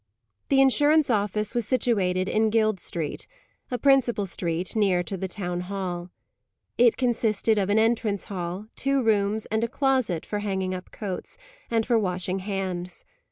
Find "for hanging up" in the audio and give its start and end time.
10.25-10.89